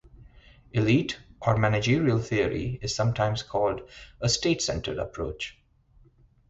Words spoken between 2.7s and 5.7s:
is sometimes called a state-centered approach.